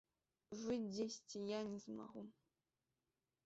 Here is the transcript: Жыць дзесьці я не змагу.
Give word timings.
Жыць 0.61 0.87
дзесьці 0.95 1.39
я 1.57 1.61
не 1.69 1.77
змагу. 1.87 2.21